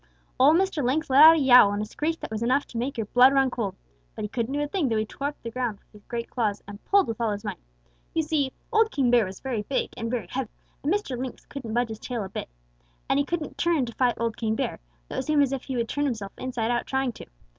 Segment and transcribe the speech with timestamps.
[0.39, 0.83] "Old Mr.
[0.83, 3.33] Lynx let out a yowl and a screech that was enough to make your blood
[3.35, 3.75] run cold.
[4.15, 6.27] But he couldn't do a thing, though he tore the ground up with his great
[6.27, 7.59] claws and pulled with all his might.
[8.15, 10.49] You see, old King Bear was very big and very heavy,
[10.83, 11.15] and Mr.
[11.15, 12.49] Lynx couldn't budge his tail a bit.
[13.07, 15.75] And he couldn't turn to fight old King Bear, though it seemed as if he
[15.75, 17.27] would turn himself inside out trying to.